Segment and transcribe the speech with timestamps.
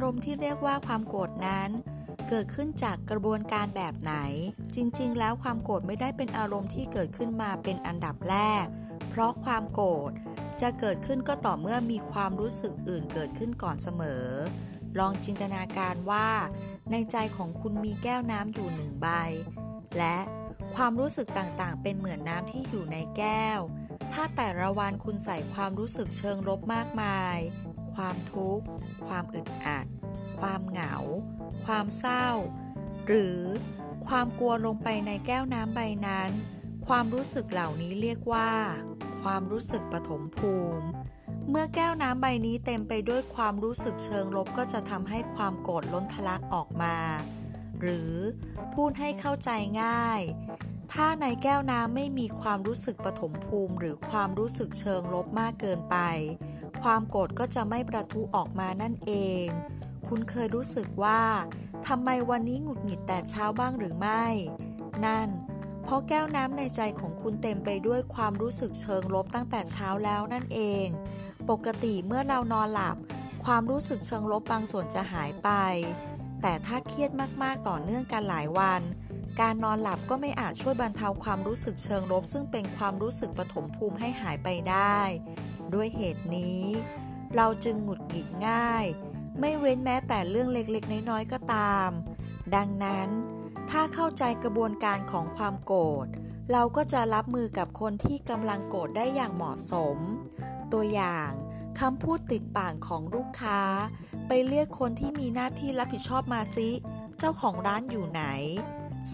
[0.00, 1.70] ารมณ์ที่เรียกว่าความโกรธนั้น
[2.28, 4.14] เกิดขึ้นจากกระบวนการแบบไหน
[4.74, 8.64] จริงๆ แล้วความโกรธไม่ได้เป็นอารมณ์ที่เกิดขึ้นมาเป็นอันดับแรก
[9.08, 10.12] เพราะความโกรธ
[10.60, 14.26] จะเกิดขึ้นก็ต่อเมื่อมีความรู้สึกอื่นเกิดขึ้นก่อนเสมอ
[14.98, 16.28] ลองจินตนาการว่า
[16.90, 19.08] ในใจของคุณมีแก้วน้ำอยู่หนึ่งใบ
[19.98, 20.18] และ
[20.74, 23.60] ความรู้สึกต่างๆ เป็นเหมือนน้ำที่อยู่ในแก้ว
[24.12, 27.38] ถ้าแต่ละวันคุณใส่ความรู้สึกเชิงลบมากมาย
[27.94, 28.64] ความทุกข์
[29.06, 29.86] ความอึดอัด
[30.40, 30.94] ความเหงา
[31.64, 32.28] ความเศร้า
[33.06, 33.38] หรือ
[34.06, 36.30] ความกลัวลงไปในแก้วน้ำใบนั้น
[36.86, 38.50] ความรู้สึกเหล่านี้เรียกว่า
[39.20, 40.86] ความรู้สึกปฐมภูมิ
[41.48, 46.96] เมื่อแก้วน้ำใบนี้เต็มไปด้วยความรู้สึกเชิงลบก็จะทำให้ความโกรธล้นทะลักออกมา
[47.80, 48.12] หรือ
[48.74, 49.50] พูดให้เข้าใจ
[49.82, 50.20] ง่าย
[50.92, 55.96] ถ้าในแก้วน้ำไม่มีความรู้สึกปฐมภูมิ หรือความรู้สึกเชิงลบมากเกินไป
[56.82, 59.44] ความโกรธก็จะไม่ประทุออกมานั่นเอง
[60.08, 61.22] คุณเคยรู้สึกว่า
[61.86, 64.24] ทำไมวันนี้หงุดหงิดแต่เช้าบ้างหรือไม่
[65.04, 65.28] นั่น
[65.82, 70.86] เพราะแก้วน้ำในใจของคุณเต็มไปด้วยความรู้สึกเชิงลบตั้งแต่เช้าแล้วนั่นเอง
[71.50, 72.96] ปกติเมื่อเรานอนหลับ
[73.44, 75.50] ความรู้สึกเชิงลบบางส่วนจะหายไป
[76.42, 77.10] แต่ถ้าเครียด
[77.42, 78.82] มากๆต่อเนื่องกันหลายวัน
[79.40, 84.98] การนอนหลับก็ไม่อาจช่วยบรรเทาความรู้สึกเชิงลบ ซึ่งเป็นความรู้สึกปฐมภูมิให้หายไปได้
[85.74, 86.64] ด้วยเหตุนี้
[87.36, 88.84] เราจึงหงุดหงิดง่าย
[89.40, 91.90] ไม่เว้นแม้แต่เรื่องเล็กๆ น้อยๆก็ตาม
[92.54, 93.08] ดังนั้น
[93.70, 96.06] ถ้าเข้าใจกระบวนการของความโกรธ
[96.52, 99.96] เราก็จะรับมือกับคนที่กำลังโกรธได้อย่างเหมาะสม
[100.72, 101.30] ตัวอย่าง
[101.80, 103.60] คำพูดติดปากของลูกค้า
[104.28, 106.70] ไปเรียกคนที่มีหน้าที่รับผิดชอบมาซิ
[107.18, 108.22] เจ้าของร้านอยู่ไหน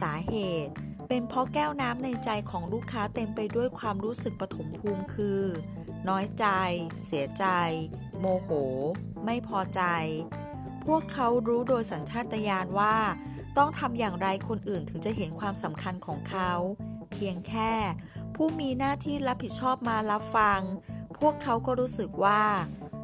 [0.00, 0.34] สาเห
[0.66, 0.72] ตุ
[1.08, 5.42] เป็นเพราะแก้วน้ำในใจของลูกค้าเต็มไปด้วยความรู้สึกปฐมภูมิคือ
[6.08, 6.46] น้อยใจ
[7.04, 7.44] เสียใจ
[8.18, 8.48] โมโห
[9.24, 9.82] ไม่พอใจ
[10.84, 12.96] พวกเขารู้โดยสัญชาตญาณว่า
[13.58, 16.52] ต้องทำอย่างไรคนอื่นถึงจะเห็นความสำคัญของเขา
[17.12, 17.72] เพียงแค่
[18.34, 20.60] ผู้มีหน้าที่รับผิดชอบมารับฟัง
[21.18, 22.42] พวกเขาก็รู้สึกว่า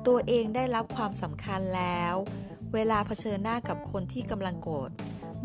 [0.06, 2.14] ตัวเองได้รับความสำคัญแล้ว
[2.74, 4.90] เวลาเผชิญหน้ากับคนที่กำลังโกรธ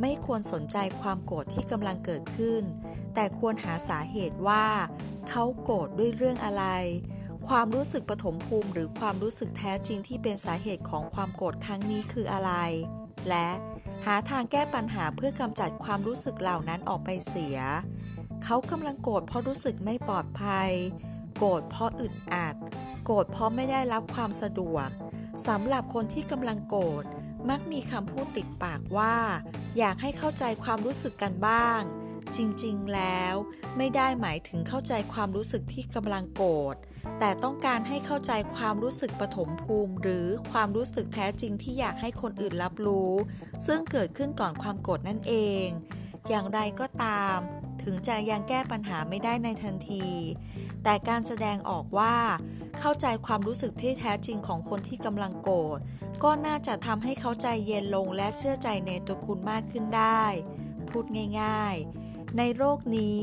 [0.01, 2.63] ไม่ควรสนใจความโกรธที่กำลังเกิดขึ้น
[3.13, 4.65] แต่ควรหาสาเหตุว่า
[5.29, 6.65] เขาโกรธด้วยเรื่องอะไร
[7.47, 12.51] ความรู้สึกปฐมภูมิหรือความรู้สึกแท้จริงที่เป็นสาเหตุของความโกรธครั้งนี้คืออะไร
[13.29, 13.49] และ
[14.05, 17.57] หาทางแก้ปัญหาเพื่อกำจัดความรู้สึกเหล่านั้นออกไปเสีย
[18.43, 20.71] เขากำลังโกรธเพราะรู้สึกไม่ปลอดภัย
[21.37, 22.55] โกรธเพราะอึดอัด
[23.05, 24.87] โกรธเพราะไม่ได้รับความสะดวก
[25.47, 27.03] สำหรับคนที่กำลังโกรธ
[27.49, 29.15] มักมีคำพูดติดปากว่า
[29.77, 31.81] อยากให้เข้าใจความรู้สึกกันบ้าง
[32.35, 33.35] จริงๆ แล้ว
[33.77, 36.75] ไม่ได้หมายถึงเข้าใจความรู้สึกที่กำลังโกรธ
[37.19, 43.11] แต่ต้องการให้เข้าใจความรู้สึกปฐมภูมิ หรือความรู้สึกแท้จริงที่อยากให้คนอื่นรับรู้
[43.67, 45.33] ซึ่งเกิดขึ้นก่อนความโกรธนั่นเอ
[45.65, 45.67] ง
[46.29, 47.39] อย่างไรก็ตาม
[47.85, 50.07] ถึงจะยังแก้ปัญหาไม่ได้ในทันที
[50.83, 52.15] แต่การแสดงออกว่า
[52.79, 55.79] เข้าใจความรู้สึกที่แท้จริงของคนที่กำลังโกรธ
[56.23, 60.23] ก็น่าจะทำให้เขาใจเย็นลงและเชื่อใจในตัวคุณมากขึ้นได้
[60.89, 61.05] พูด
[61.41, 61.75] ง่าย
[62.07, 63.21] ๆ ในโลกนี้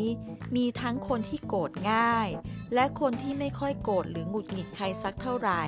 [0.57, 2.29] มีทั้งคนที่โกรธง่าย
[2.75, 5.65] และคนที่ไม่ค่อยโกรธหรือหงุดหงิดใครสักเท่าไหร่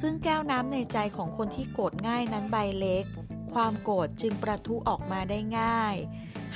[0.00, 3.04] ซึ่งแก้วน้ำในใจของคนที่โกรธง่ายนั้นใบเล็ก
[3.52, 5.96] ความโกรธจึงประทุออกมาได้ง่าย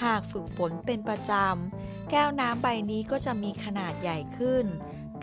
[0.02, 4.64] หากฝึกฝนเป็นประจำ แก้วน้ำใบนี้ก็จะมีขนาดใหญ่ขึ้น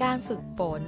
[0.01, 0.81] การฝึกฝน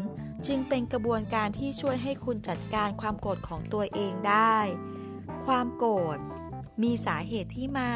[0.47, 4.57] จึงเป็นกระบวนการที่ช่วยให้คุณจัดการความโกรธของตัวเองได้
[5.45, 6.17] ความโกรธ
[6.83, 7.91] มีสาเหตุที่มา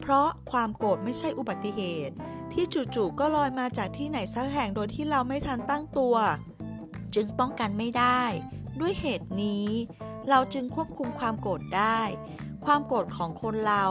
[0.00, 2.14] เพราะความโกรธไม่ใช่อุบัติเหตุ
[2.52, 2.64] ที่
[2.94, 6.16] จู่ๆก็ลอยมาจากที่ไหนสักแห่งโดยที่เราไม่ทันตั้งตัว
[7.14, 8.22] จึงป้องกันไม่ได้
[8.80, 9.68] ด้วยเหตุนี้
[10.30, 12.00] เราจึงควบคุมความโกรธได้
[12.66, 13.84] ความโกรธของคนเรา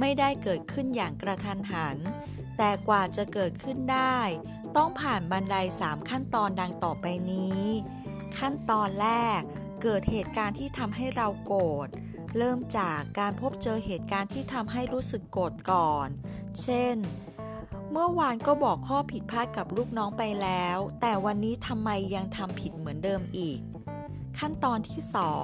[0.00, 1.96] ไม่ได้เกิดขึ้นอย่างกระทันหัน
[2.58, 4.18] แต่กว่าจะเกิดขึ้นได้
[4.76, 7.62] ต้องผ่านบันได 3 ขั้นตอนดังต่อไปนี้
[8.38, 9.08] ขั้นตอนแร
[9.38, 9.40] ก
[9.82, 11.88] เกิดเหตุการณ์ที่ทำให้เราโกรธ
[12.36, 16.08] เริ่มจากการพบเจอเหตุการณ์ที่ทำให้รู้สึกโกรธก่อน
[16.62, 16.96] เช่น
[17.90, 23.60] เมื่อวานก็บอกข้อผิดพลาดกับลูกน้องไปแล้ว แต่วันนี้ทำไมยังทำผิดเหมือนเดิมอีก
[24.38, 25.02] ขั้นตอนที่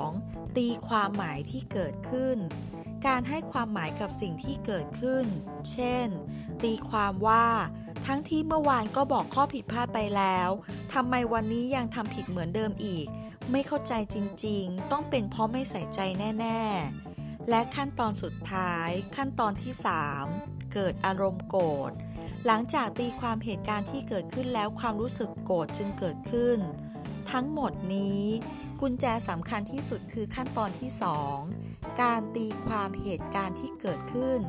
[0.08, 2.38] 2 ตีความหมายที่เกิดขึ้น
[3.06, 5.26] การให้ความหมายกับสิ่งที่เกิดขึ้น
[5.72, 6.08] เช่น
[6.62, 7.46] ตีความว่า
[8.06, 10.48] ทั้งที่เมื่อวานก็บอกข้อผิดพลาดไปแล้ว
[10.94, 13.06] ทำไมวันนี้ยังทำผิดเหมือนเดิมอีก
[13.50, 14.16] ไม่เข้าใจจ
[14.46, 16.00] ริงๆ ต้องเป็นเพราะไม่ใส่ใจ
[16.40, 19.72] แน่ๆ และขั้นตอนสุดท้าย ขั้นตอนที่
[20.24, 21.92] 3 เกิดอารมณ์โกรธ
[22.46, 26.58] หลังจากตีความเหตุการณ์ที่เกิดขึ้นแล้วความรู้สึกโกรธจึงเกิดขึ้น
[27.32, 28.22] ทั้งหมดนี้
[28.80, 30.90] กุญแจสำคัญที่สุดคือขั้นตอนที่
[31.44, 34.40] 2 การตีความเหตุการณ์ที่เกิดขึ้น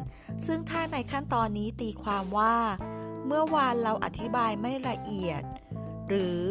[0.46, 2.56] ซึ่งถ้าในขั้นตอนนี้ตีความว่า
[3.26, 5.44] เมื่อวานเราอธิบายไม่ละเอียด
[6.08, 6.44] หรือ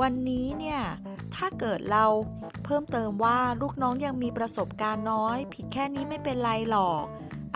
[0.00, 0.80] วันนี้เนี่ย
[1.36, 2.04] ถ้าเกิดเรา
[2.64, 7.04] เพิ่มเติมว่าลูกน้องยังมีประสบการณ์น้อย ผิดแค่นี้ไม่เป็นไรหรอก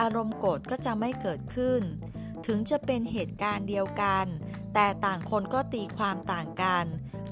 [0.01, 1.81] อารมณ์โกรธก็จะไม่เกิดขึ้น
[2.47, 4.27] ถึงจะเป็นเหตุการณ์เดียวกัน
[4.75, 6.87] แต่ต่างคนก็ตีความต่างกัน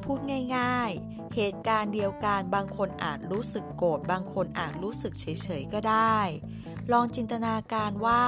[0.04, 0.18] พูด
[0.56, 6.18] ง่าย ๆ เหตุการณ์เดียวกันบางคนอาจรู้สึกโกรธบางคนอาจรู้สึกเฉยๆก็ได้
[6.92, 8.24] ลองจินตนาการว่า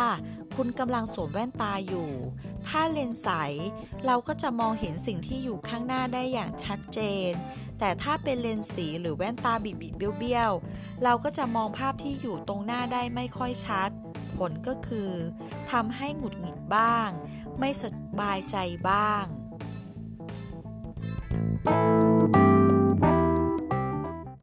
[0.56, 2.10] คุณกำลังสวมแว่นตาอยู่
[2.66, 3.28] ถ้าเลนส์ใส
[4.06, 7.30] เราก็จะมองเห็นสิ่งที่อยู่ข้างหน้าได้อย่างชัดเจน
[7.78, 13.90] แต่ถ้าเป็นเลนส์สีหรือแว่นตาบิดๆเบี้ยวๆเราก็จะมองภาพที่อยู่ตรงหน้าได้ไม่ค่อยชัด
[14.36, 15.10] ผลก็คือ
[15.70, 17.08] ทำให้หงุดหงิดบ้าง
[17.58, 17.84] ไม่ส
[18.20, 18.56] บายใจ
[18.90, 19.24] บ้าง